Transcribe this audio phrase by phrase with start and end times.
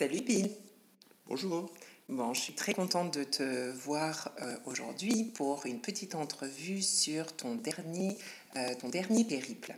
[0.00, 0.50] Salut Bill.
[1.26, 1.70] Bonjour.
[2.08, 7.36] Bon, je suis très contente de te voir euh, aujourd'hui pour une petite entrevue sur
[7.36, 8.16] ton dernier,
[8.56, 9.74] euh, ton dernier périple.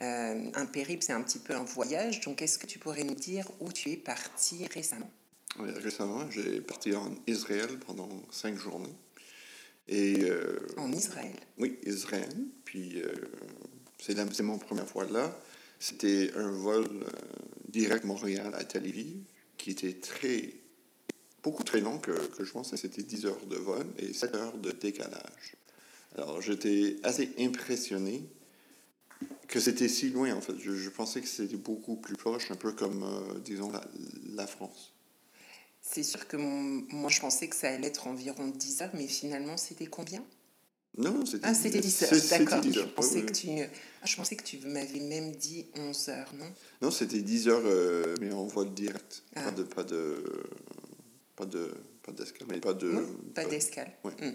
[0.00, 3.14] Euh, un périple, c'est un petit peu un voyage, donc est-ce que tu pourrais nous
[3.14, 5.10] dire où tu es parti récemment?
[5.58, 8.96] Oui, récemment, j'ai parti en Israël pendant cinq journées.
[9.86, 10.16] Et,
[10.78, 11.36] en Israël?
[11.58, 12.34] Oui, Israël.
[12.64, 13.02] Puis
[13.98, 15.38] c'est ma première fois là.
[15.78, 16.88] C'était un vol
[17.68, 19.18] direct Montréal à Tel Aviv
[19.58, 20.54] qui était très,
[21.42, 22.76] beaucoup très long que, que je pensais.
[22.76, 25.56] C'était 10 heures de vol et 7 heures de décalage.
[26.16, 28.24] Alors, j'étais assez impressionné
[29.46, 30.58] que c'était si loin, en fait.
[30.58, 33.84] Je, pensais que c'était beaucoup plus proche, un peu comme, euh, disons, la,
[34.34, 34.94] la France.
[35.80, 39.56] C'est sûr que moi, je pensais que ça allait être environ 10 heures, mais finalement,
[39.56, 40.24] c'était combien?
[40.96, 42.62] Non, c'était ah, c'était 10 heures, d'accord.
[42.62, 46.46] Je, pensais que tu, ah, je pensais que tu m'avais même dit 11 heures, non?
[46.82, 49.22] Non, c'était 10 heures, euh, mais en vol direct.
[49.34, 49.50] Pas ah.
[49.52, 49.62] de...
[49.62, 50.24] Pas de...
[51.36, 51.72] Pas de
[52.02, 53.04] pas d'escale, mais pas de...
[53.34, 53.92] pas, d'escale.
[54.02, 54.30] Hmm.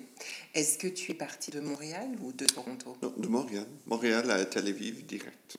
[0.53, 2.95] Est-ce que tu es parti de Montréal ou de Toronto?
[3.01, 3.65] Non, de Montréal.
[3.87, 5.57] Montréal à Tel Aviv, direct.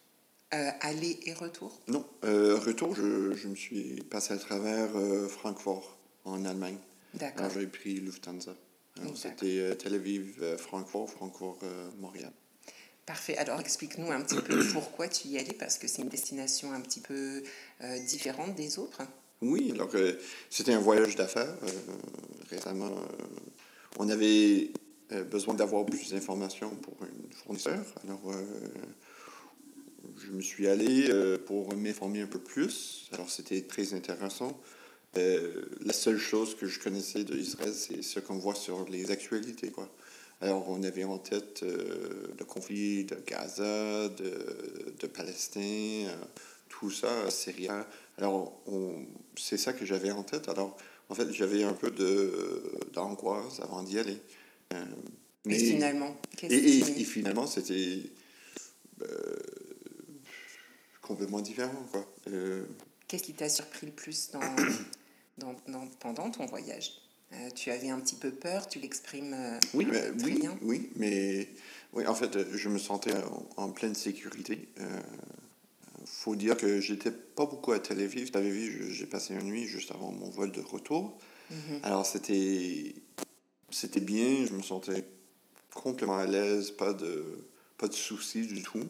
[0.55, 1.81] Euh, aller et retour?
[1.89, 4.91] Non, euh, retour, je, je, me suis passé à travers
[5.29, 6.79] Francfort, en Allemagne.
[7.15, 7.51] D'accord.
[7.53, 8.55] j'ai pris Lufthansa.
[9.15, 12.33] C'était euh, Tel Aviv, euh, Francfort, Francfort, euh, Montréal.
[13.07, 13.37] Parfait.
[13.37, 16.81] Alors explique-nous un petit peu pourquoi tu y allais, parce que c'est une destination un
[16.81, 17.43] petit peu
[18.07, 19.03] différente des autres.
[19.43, 19.91] Oui, alors
[20.49, 21.55] c'était un voyage d'affaires.
[22.49, 22.95] récemment,
[23.99, 24.71] on avait
[25.31, 27.85] besoin d'avoir plus d'informations pour un fournisseur.
[28.05, 28.33] Alors,
[30.17, 31.11] je me suis allé
[31.45, 33.11] pour m'informer un peu plus.
[33.13, 34.59] Alors, c'était très intéressant.
[35.17, 39.11] Euh, la seule chose que je connaissais de Israël, c'est ce qu'on voit sur les
[39.11, 39.71] actualités.
[39.71, 39.89] Quoi.
[40.41, 46.25] Alors, on avait en tête euh, le conflit de Gaza, de, de Palestine, euh,
[46.69, 47.69] tout ça, Syrie.
[48.19, 48.61] Alors,
[49.37, 50.49] c'est ça que j'avais en tête.
[50.49, 50.77] Alors,
[51.09, 51.93] en fait, j'avais un peu
[52.93, 54.19] d'angoisse avant d'y aller.
[55.45, 58.03] mais, et finalement, et, et, finalement, c'était
[61.01, 61.87] complètement différent.
[61.93, 62.13] Quoi.
[63.07, 64.41] Qu'est-ce qui t'a surpris le plus dans,
[65.39, 65.55] dans,
[66.01, 66.93] pendant ton voyage.
[67.33, 70.59] Euh, tu avais un petit peu peur, tu l'exprimes euh, oui, mais, oui, bien.
[70.63, 71.49] Oui, mais
[71.93, 73.15] oui, en fait, je me sentais
[73.57, 74.69] en, pleine sécurité.
[74.77, 75.01] Il euh,
[76.05, 78.31] faut dire que j'étais pas beaucoup à Tel Aviv.
[78.31, 81.19] Tel Aviv, j'ai passé une nuit juste avant mon vol de retour.
[81.51, 81.81] Mhm.
[81.83, 82.95] Alors, c'était
[83.71, 85.05] c'était bien, je me sentais
[85.75, 87.45] complètement à l'aise, pas de,
[87.77, 88.85] pas de soucis du tout.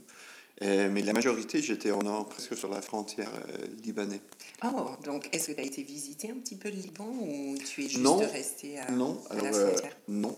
[0.62, 4.20] Euh, mais la majorité, j'étais en nord, presque sur la frontière euh, libanaise.
[4.64, 7.84] Oh, donc est-ce que tu as été visiter un petit peu le Liban ou tu
[7.84, 9.96] es juste resté à, non, la euh, frontière?
[10.06, 10.36] Non,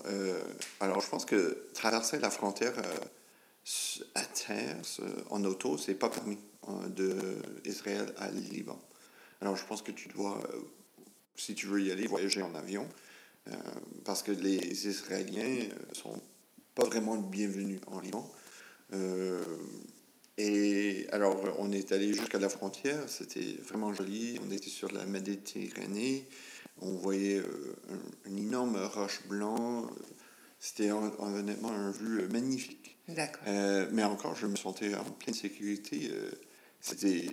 [0.81, 2.75] alors je pense que traverser la frontière
[4.15, 4.77] à terre,
[5.31, 6.39] en auto, c'est pas permis
[6.89, 7.17] de
[7.65, 8.79] Israël à Liban.
[9.43, 10.41] Alors je pense que tu dois,
[11.37, 12.89] si tu veux y aller, voyager en avion,
[14.05, 16.19] parce que les Israéliens sont
[16.75, 18.33] pas vraiment bienvenus en Liban.
[20.39, 24.39] Et alors, on est allé jusqu'à la frontière, c'était vraiment joli.
[24.47, 26.29] On était sur la Méditerranée,
[26.83, 27.77] on voyait euh,
[28.27, 29.89] une énorme roche blanc.
[30.59, 32.99] C'était honnêtement un vue magnifique.
[33.09, 33.43] D'accord.
[33.47, 36.09] Euh, mais encore, je me sentais en pleine sécurité.
[36.11, 36.31] Euh,
[36.81, 37.27] c'était.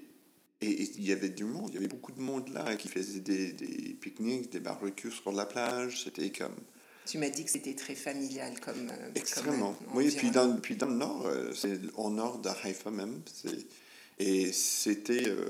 [0.62, 3.20] Et, il y avait du monde, il y avait beaucoup de monde là qui faisait
[3.20, 6.04] des, des pique-niques, des barbecues sur la plage.
[6.04, 6.56] C'était comme
[7.06, 8.90] tu m'as dit que c'était très familial comme.
[8.90, 9.76] Euh, Extrêmement.
[9.94, 13.22] oui, puis dans, puis dans le nord, euh, c'est au nord de Haïfa même.
[14.20, 15.42] Et c'était euh,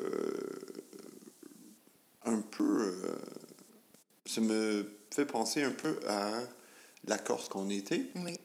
[2.25, 2.95] un peu.
[4.25, 6.31] ça me fait penser un peu à
[7.05, 8.05] la Corse qu'on était.
[8.15, 8.39] Oui.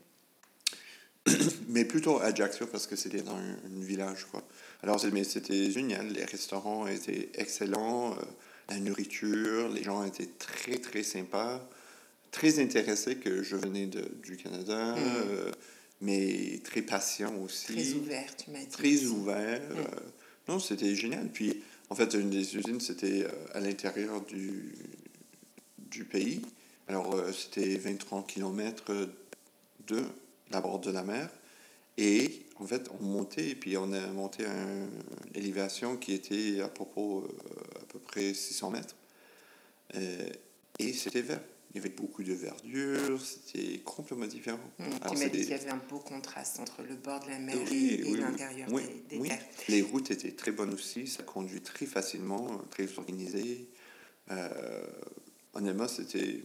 [1.69, 4.27] mais plutôt à Ajaccio parce que c'était dans un, village.
[4.31, 4.43] Quoi.
[4.83, 6.09] Alors, mais c'était génial.
[6.09, 8.17] Les restaurants étaient excellents.
[8.69, 11.67] la nourriture, les gens étaient très, très sympas
[12.31, 14.99] très intéressé que je venais de, du Canada, mm.
[14.99, 15.51] euh,
[16.01, 17.73] mais très patient aussi.
[17.73, 18.69] Très ouvert, tu m'as dit.
[18.69, 19.61] Très ouvert.
[19.61, 19.79] Mm.
[19.79, 20.01] Euh,
[20.49, 21.29] non, c'était génial.
[21.29, 24.75] Puis, en fait, une des usines, c'était euh, à l'intérieur du,
[25.79, 26.43] du pays.
[26.87, 28.93] Alors, c'était 20-30 km
[29.87, 30.03] de
[30.51, 31.29] la bord de la mer.
[31.99, 34.89] Et en fait, on montait, et puis on a monté à une
[35.35, 37.29] élévation qui était à propos
[37.77, 38.97] à peu près 600 mètres.
[40.79, 41.41] et c'était vert.
[41.79, 44.59] Il y avait beaucoup de verdure, c'était complètement différent.
[44.81, 47.39] Mmh, tu m'as dit qu'il y avait un beau contraste entre le bord de la
[47.39, 49.39] mer et, l'intérieur des, terres.
[49.69, 53.69] Les routes étaient très bonnes aussi, ça conduit très facilement, très organisé.
[54.33, 54.83] Euh,
[55.55, 56.43] honnêtement, c'était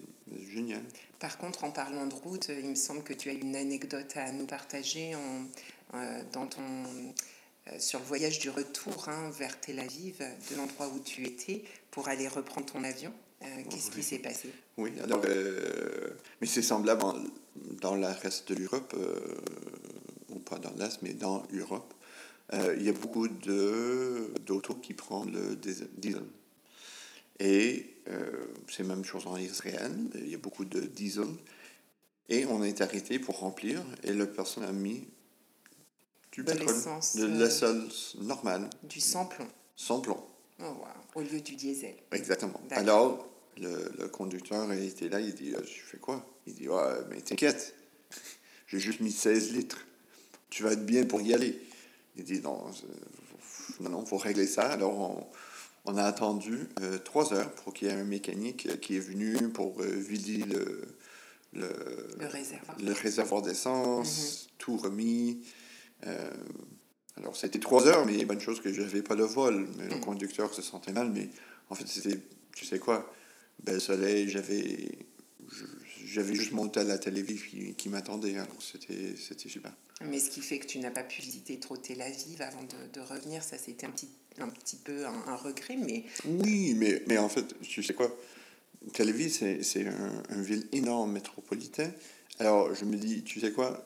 [0.51, 0.83] génial.
[1.17, 4.31] Par contre, en parlant de route, il me semble que tu as une anecdote à
[4.31, 6.61] nous partager en, euh, dans ton
[7.79, 12.07] sur le voyage du retour hein, vers Tel Aviv, de l'endroit où tu étais, pour
[12.07, 13.13] aller reprendre ton avion.
[13.69, 14.49] Qu'est-ce qui s'est passé?
[14.77, 15.21] Oui, alors,
[16.41, 17.03] mais c'est semblable
[17.81, 18.95] dans le reste de l'Europe,
[20.29, 21.93] ou pas dans l'Est, mais dans l'Europe.
[22.53, 26.23] il y a beaucoup d'autos qui prennent le diesel.
[27.39, 27.93] Et
[28.69, 31.27] c'est la même chose en Israël, il y a beaucoup de diesel.
[32.29, 35.07] Et on est arrêté pour remplir, et la personne a mis
[36.31, 36.65] du pétrole,
[37.15, 38.69] de euh, l'essence normale.
[38.83, 39.47] Du sans-plomb.
[39.75, 40.25] Sans-plomb.
[40.59, 40.73] Oh,
[41.15, 41.95] Au lieu du diesel.
[42.11, 42.59] Exactement.
[42.71, 46.25] Alors, le, le, conducteur était là, il dit, euh, je fais quoi?
[46.47, 47.75] Il dit, ouais, mais t'inquiète,
[48.67, 49.85] j'ai juste mis 16 litres.
[50.49, 51.59] Tu vas être bien pour y aller.
[52.15, 52.63] Il dit, non,
[53.79, 54.63] non, faut régler ça.
[54.71, 55.27] Alors, on,
[55.85, 59.49] on a attendu euh, trois heures pour qu'il y ait un mécanique qui est venu
[59.49, 60.81] pour vider le,
[61.53, 64.55] le, réservoir, le réservoir d'essence, mhm.
[64.57, 65.41] tout remis.
[66.05, 66.31] Euh,
[67.17, 69.67] alors, c'était trois heures, mais bonne chose que je n'avais pas le vol.
[69.77, 70.01] Mais le mhm.
[70.01, 71.11] conducteur se sentait mal.
[71.11, 71.29] Mais
[71.69, 72.19] en fait, c'était,
[72.55, 73.11] tu sais quoi,
[73.61, 74.97] bel soleil, j'avais,
[76.05, 78.37] j'avais juste monté à la télévision qui, qui m'attendait.
[78.37, 79.73] Alors, c'était, c'était super.
[80.01, 82.91] Mais ce qui fait que tu n'as pas pu visiter trop Tel Aviv avant de,
[82.93, 84.09] de revenir, ça, c'était un petit,
[84.39, 85.77] un petit peu un, un regret.
[85.77, 86.03] Mais...
[86.25, 88.15] Oui, mais, mais en fait, tu sais quoi,
[88.93, 91.91] Tel Aviv, c'est un, une ville énorme, métropolitain.
[92.39, 93.85] Alors, je me dis, tu sais quoi,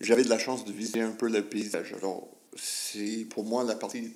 [0.00, 1.92] j'avais de la chance de visiter un peu le paysage.
[1.92, 4.14] Alors, c'est pour moi la partie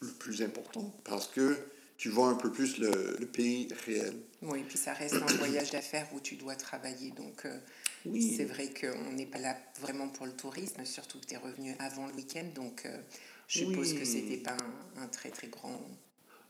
[0.00, 1.56] le plus importante parce que
[2.00, 4.14] tu vois un peu plus le, le pays réel.
[4.40, 7.10] Oui, et puis ça reste un voyage d'affaires où tu dois travailler.
[7.10, 7.58] Donc, euh,
[8.06, 8.34] oui.
[8.34, 11.74] c'est vrai qu'on n'est pas là vraiment pour le tourisme, surtout que tu es revenu
[11.78, 12.46] avant le week-end.
[12.54, 12.96] Donc, euh,
[13.48, 14.56] je suppose que c'était pas
[14.96, 15.78] un, un, très, très grand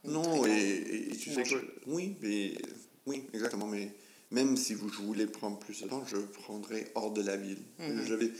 [0.05, 1.61] non, et, tu sais quoi?
[1.85, 2.53] Oui, mais,
[3.05, 3.67] oui, exactement.
[3.67, 3.91] Mais
[4.31, 7.61] même si vous, je voulais prendre plus de temps, je prendrais hors de la ville.
[7.77, 8.05] Mhm.
[8.07, 8.31] J'avais,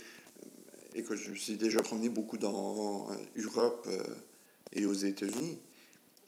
[0.95, 4.15] écoute, je me suis déjà promené beaucoup dans l'Europe euh, euh,
[4.71, 5.59] et aux États-Unis.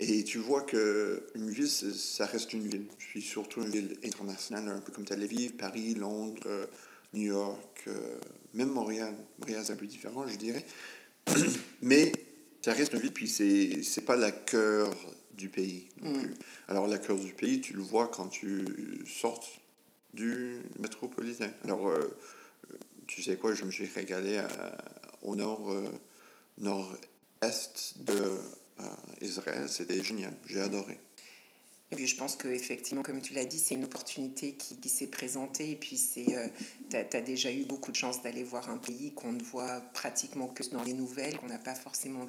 [0.05, 2.85] Et tu vois que une ville, ça reste une ville.
[2.97, 6.65] Je suis surtout une ville internationale, un peu comme Tel Aviv, Paris, Londres, euh,
[7.13, 7.87] New York,
[8.53, 9.15] même Montréal.
[9.39, 10.65] Montréal, c'est un peu différent, je dirais.
[11.81, 12.11] Mais
[12.61, 14.93] ça reste une ville, puis c'est, c'est pas la cœur
[15.35, 16.21] du pays non mm.
[16.21, 16.33] plus.
[16.67, 18.65] Alors, la cœur du pays, tu le vois quand tu
[19.05, 19.59] sortes
[20.13, 21.51] du métropolitain.
[21.63, 22.17] Alors, euh,
[23.07, 24.41] tu sais quoi, je me suis régalé
[25.23, 25.89] au nord, euh,
[26.59, 28.32] nord-est de euh,
[29.23, 29.67] Israël.
[29.67, 30.33] C'était génial.
[30.47, 30.99] J'ai adoré.
[31.93, 35.71] Et puis je pense qu'effectivement, comme tu l'as dit, c'est une opportunité qui, s'est présentée.
[35.71, 39.43] Et puis tu as, déjà eu beaucoup de chance d'aller voir un pays qu'on ne
[39.43, 42.27] voit pratiquement que dans les nouvelles, qu'on n'a pas forcément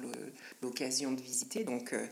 [0.61, 1.63] l'occasion de visiter.
[1.63, 2.05] Donc euh,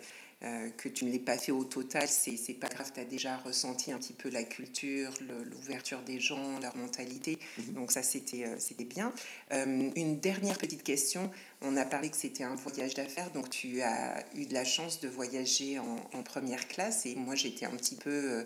[0.78, 3.92] que tu ne l'aies pas fait au total, c'est pas grave, tu as déjà ressenti
[3.92, 5.12] un petit peu la culture,
[5.52, 7.40] l'ouverture des gens, leur mentalité.
[7.58, 7.74] Mhm.
[7.74, 9.14] Donc ça, c'était euh, c'était bien.
[9.54, 11.32] Euh, une dernière petite question.
[11.62, 15.00] On a parlé que c'était un voyage d'affaires, donc tu as eu de la chance
[15.00, 18.46] de voyager en, en première classe et moi j'étais un petit peu,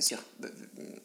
[0.00, 0.18] sur,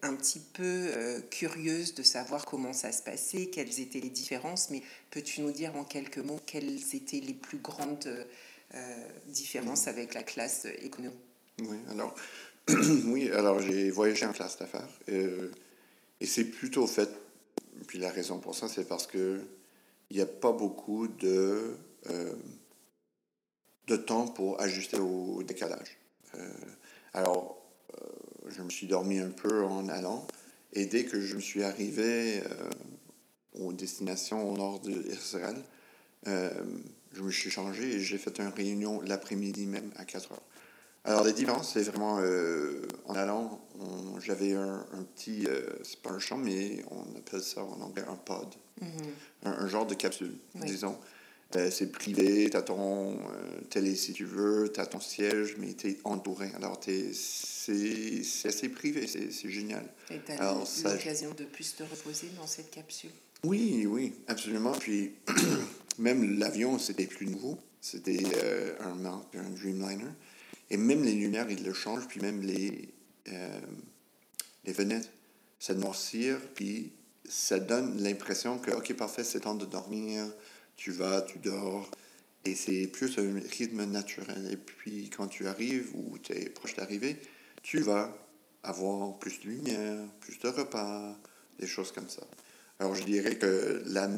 [0.01, 4.81] un petit peu curieuse de savoir comment ça se passait, quelles étaient les différences, mais
[5.11, 8.23] peux-tu nous dire en quelques mots quelles étaient les plus grandes euh,
[9.27, 11.17] différence avec la classe économique.
[11.59, 12.13] Oui, alors,
[13.05, 15.49] oui, alors j'ai voyagé en classe d'affaires euh,
[16.21, 17.09] et c'est plutôt fait,
[17.87, 19.41] puis la raison pour ça, c'est parce que
[20.09, 21.75] il n'y a pas beaucoup de,
[22.09, 22.35] euh,
[23.87, 25.97] de temps pour ajuster au décalage.
[27.13, 27.57] alors,
[28.47, 30.25] je me suis dormi un peu en allant
[30.73, 32.41] et dès que je me suis arrivé
[33.59, 35.57] aux destinations au nord d'Israël,
[37.13, 40.41] je me suis changé et j'ai fait une réunion l'après-midi même à 4 heures.
[41.07, 43.61] Alors, les différences, c'est vraiment euh, en allant,
[44.19, 44.85] j'avais un,
[45.15, 49.47] petit, euh, c'est pas un champ, mais on appelle ça en anglais un pod, mm-hmm.
[49.47, 50.97] un, genre de capsule, disons.
[51.55, 53.17] Euh, c'est privé, tu as ton
[53.69, 56.51] télé si tu veux, tu as ton siège, mais tu es entouré.
[56.57, 57.11] Alors, c'est
[58.43, 59.85] assez privé, c'est génial.
[60.11, 63.11] Et tu as l'occasion de plus te reposer dans cette capsule?
[63.45, 64.73] Oui, oui, absolument.
[64.73, 65.13] Puis.
[65.97, 67.59] Même l'avion, c'était plus nouveau.
[67.81, 70.11] C'était euh, un, un Dreamliner.
[70.69, 72.07] Et même les lumières, ils le changent.
[72.07, 72.89] Puis même les,
[73.29, 73.59] euh,
[74.65, 75.09] les fenêtres,
[75.59, 76.39] ça noircir.
[76.55, 76.91] Puis
[77.27, 80.25] ça donne l'impression que, OK, parfait, c'est temps de dormir.
[80.75, 81.89] Tu vas, tu dors.
[82.45, 84.49] Et c'est plus un rythme naturel.
[84.51, 87.17] Et puis quand tu arrives ou tu es proche d'arriver,
[87.61, 88.15] tu vas
[88.63, 91.17] avoir plus de lumière, plus de repas,
[91.59, 92.23] des choses comme ça.
[92.79, 94.09] Alors je dirais que la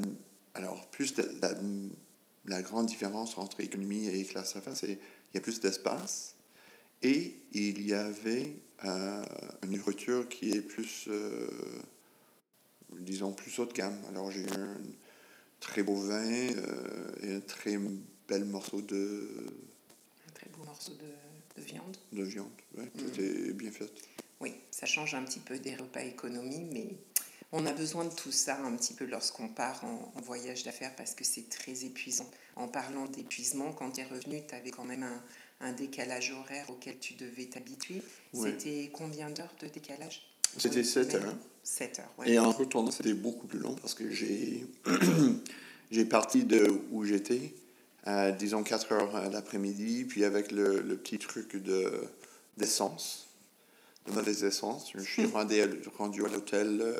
[0.54, 1.54] alors, plus la,
[2.46, 4.98] la, grande différence entre économie et classe affaires, c'est qu'il
[5.36, 6.36] y a plus d'espace
[7.02, 9.24] et il y avait euh,
[9.64, 11.48] une nourriture qui est plus, euh,
[13.00, 13.98] disons, plus haut de gamme.
[14.10, 14.48] Alors, j'ai eu
[15.60, 17.78] très beau vin et un très
[18.28, 19.30] bel morceau de.
[20.28, 21.98] Un très beau morceau de, de viande.
[22.12, 23.92] De viande, oui, c'était bien fait.
[24.42, 26.96] Oui, ça change un petit peu des repas économie, mais
[27.52, 31.14] on a besoin de tout ça un petit peu lorsqu'on part en, voyage d'affaires parce
[31.16, 32.30] que c'est très épuisant.
[32.56, 35.22] En parlant d'épuisement, quand tu es revenu, tu avais quand même un,
[35.62, 38.04] un, décalage horaire auquel tu devais t'habituer.
[38.34, 40.30] C'était combien d'heures de décalage?
[40.58, 41.36] C'était 7 heures.
[41.64, 42.32] 7 heures, ouais.
[42.32, 44.66] Et en retournant, c'était beaucoup plus long parce que j'ai,
[45.92, 47.54] j'ai parti de où j'étais
[48.04, 51.92] à, disons, 4 heures l'après-midi, puis avec le, le petit truc de,
[52.58, 53.30] d'essence
[54.08, 54.92] de mauvaise essence.
[54.96, 55.62] Je suis rendu,
[55.98, 57.00] rendu à l'hôtel euh,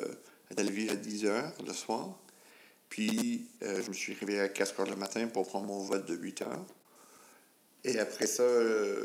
[0.50, 2.18] à Belleville à 10 h le soir.
[2.88, 6.06] Puis, euh, je me suis réveillé à 4 h le matin pour prendre mon vote
[6.06, 6.46] de 8 h.
[7.84, 9.04] Et après ça, euh,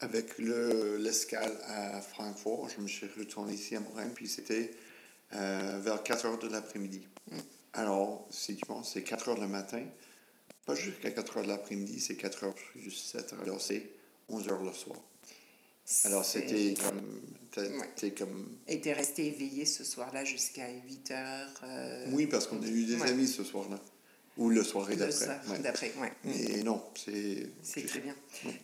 [0.00, 4.70] avec l'escale à Francfort, je me suis retourné ici à Montréal, puis c'était
[5.30, 7.06] vers 4 h de l'après-midi.
[7.72, 9.84] Alors, si tu penses, c'est 4 h le matin,
[10.64, 13.42] pas jusqu'à 4 h de l'après-midi, c'est 4 h juste 7 h.
[13.42, 13.90] Alors, c'est
[14.28, 14.98] 11 heures le soir.
[16.04, 17.20] Alors, c'était comme,
[18.16, 18.58] comme...
[18.66, 22.84] Et t'es resté éveillé ce soir-là jusqu'à 8 heures euh, Oui, parce qu'on a eu
[22.84, 23.80] des amis ce soir-là.
[24.36, 25.26] Ou le soir d'après.
[25.48, 25.58] Ouais.
[25.58, 26.12] d'après, ouais.
[26.22, 27.48] Mais non, c'est...
[27.62, 28.14] C'est très bien.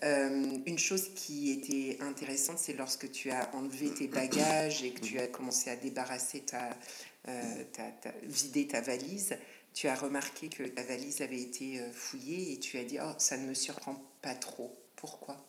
[0.05, 5.01] Euh, une chose qui était intéressante, c'est lorsque tu as enlevé tes bagages et que
[5.01, 6.79] tu as commencé à débarrasser ta,
[7.27, 9.37] euh, ta, ta, vider ta valise,
[9.73, 13.37] tu as remarqué que ta valise avait été fouillée et tu as dit, oh, ça
[13.37, 14.73] ne me surprend pas trop.
[14.95, 15.45] Pourquoi?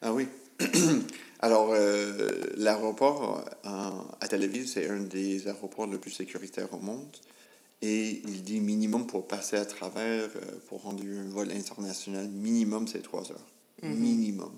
[0.00, 0.26] Ah oui.
[1.40, 7.16] Alors, euh, l'aéroport à Tel Aviv, c'est un des aéroports les plus sécuritaires au monde.
[7.82, 12.88] Et il dit minimum pour passer à travers, euh, pour rendre un vol international, minimum
[12.88, 13.46] c'est trois heures.
[13.82, 13.94] Mhm.
[13.94, 14.52] Minimum.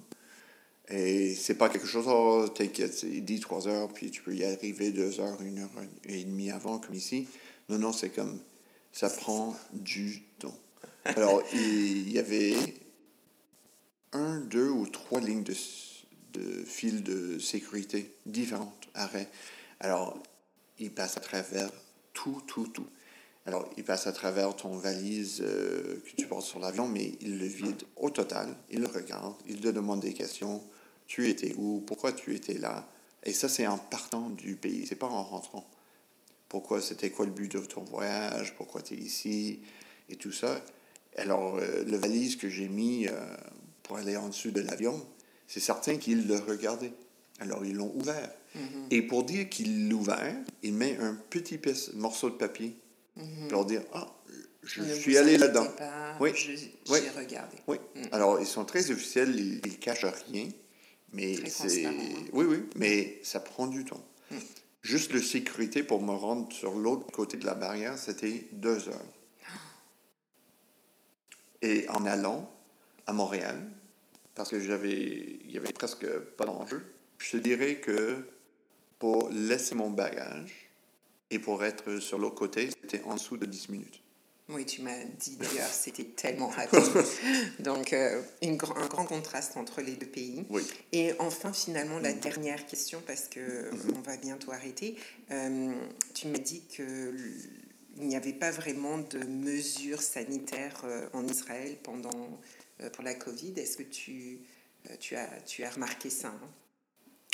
[0.89, 4.45] Et c'est pas quelque chose, oh, t'inquiète, il dit trois heures, puis tu peux y
[4.45, 5.71] arriver deux heures, une heure
[6.09, 7.27] et demie avant, comme ici.
[7.69, 8.39] Non, non, c'est comme,
[8.93, 10.57] ça prend du temps.
[11.05, 12.55] Alors, il y avait
[14.13, 15.55] un, deux ou trois lignes de,
[16.39, 19.29] de de sécurité différentes, arrêts.
[19.81, 20.23] Alors,
[20.79, 21.71] il passe à travers
[22.13, 22.87] tout, tout, tout.
[23.47, 27.39] Alors, il passe à travers ton valise euh, que tu portes sur l'avion, mais il
[27.39, 28.55] le vide au total.
[28.71, 30.63] Il le regarde, il te demande des questions.
[31.07, 31.83] Tu étais où?
[31.87, 32.87] Pourquoi tu étais là?
[33.25, 35.69] Et ça, c'est en partant du pays, c'est pas en rentrant.
[36.49, 38.55] Pourquoi c'était quoi le but de ton voyage?
[38.57, 39.61] Pourquoi tu es ici?
[40.09, 40.63] Et tout ça.
[41.17, 43.37] Alors, euh, le valise que j'ai mis euh,
[43.83, 45.05] pour aller en dessous de l'avion,
[45.49, 46.93] c'est certain qu'ils le regardaient.
[47.41, 48.31] Alors, ils l'ont ouvert.
[48.55, 48.61] Mm-hmm.
[48.91, 51.59] Et pour dire qu'il l'ouvert, il met un petit
[51.95, 52.77] morceau de papier
[53.19, 53.49] mm-hmm.
[53.49, 54.07] pour dire Ah,
[54.63, 55.67] je suis allé là-dedans.
[56.21, 57.57] Oui, j'ai regardé.
[57.67, 57.79] Oui.
[57.95, 58.03] Mm.
[58.13, 60.49] Alors, ils sont très officiels, ils ne cachent rien.
[61.13, 61.87] Mais c'est.
[61.87, 61.95] Hein.
[62.33, 64.05] Oui, oui, mais ça prend du temps.
[64.31, 64.37] Mm.
[64.83, 69.05] Juste le sécurité pour me rendre sur l'autre côté de la barrière, c'était deux heures.
[71.63, 72.51] Et en allant
[73.07, 73.59] à Montréal,
[74.39, 76.81] parce que j'avais, il y avait presque pas d'enjeu.
[77.19, 78.25] Je te dirais que
[79.01, 80.71] pour laisser mon bagage
[81.31, 84.01] et pour être sur l'autre côté, c'était en dessous de 10 minutes.
[84.49, 86.81] Oui, tu m'as dit d'ailleurs, c'était tellement rapide.
[87.59, 90.47] Donc, euh, une, un grand contraste entre les deux pays.
[90.51, 90.63] Oui.
[90.93, 93.95] Et enfin, finalement, la dernière question, parce que mhm.
[93.97, 94.97] on va bientôt arrêter.
[95.33, 95.75] Euh,
[96.15, 97.13] tu m'as dit que
[98.01, 102.39] il n'y avait pas vraiment de mesures sanitaires euh, en Israël pendant
[102.93, 103.55] pour la Covid.
[103.57, 104.41] Est-ce que tu,
[104.89, 106.49] euh, tu, as, tu as remarqué ça hein?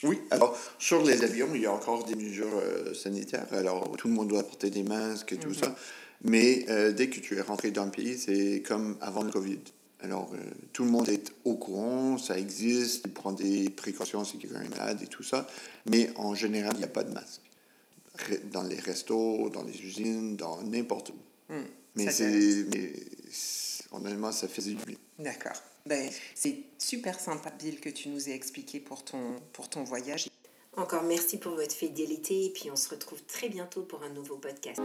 [0.02, 3.46] Oui, alors sur les avions, il y a encore des mesures euh, sanitaires.
[3.52, 5.54] Alors tout le monde doit porter des masques et tout mhm.
[5.54, 5.76] ça.
[6.22, 9.60] Mais dès que tu es rentré dans le pays, c'est comme avant le Covid.
[10.00, 10.30] Alors
[10.72, 14.70] tout le monde est au courant, ça existe, il prend des précautions si quelqu'un est
[14.70, 15.46] malade et tout ça.
[15.84, 17.42] Mais en général, il n'y a pas de masque.
[18.52, 21.52] Dans les restos, dans les usines, dans n'importe où.
[21.52, 21.64] Hmm.
[21.94, 22.64] mais c'est
[23.94, 24.96] honnêtement, ça faisait du.
[25.18, 25.56] D'accord.
[25.86, 30.28] Ben, c'est super sympa, Bill, que tu nous aies expliqué pour ton, pour ton voyage.
[30.76, 34.36] Encore merci pour votre fidélité et puis on se retrouve très bientôt pour un nouveau
[34.36, 34.80] podcast.